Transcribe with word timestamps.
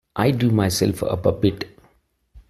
I 0.15 0.31
drew 0.31 0.49
myself 0.49 1.03
up 1.03 1.27
a 1.27 1.31
bit. 1.31 1.69